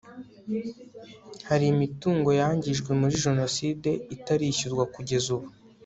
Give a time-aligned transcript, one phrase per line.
[1.47, 5.49] hari imitungo yangijwe muri jenoside itarishyurwa kugeza ubu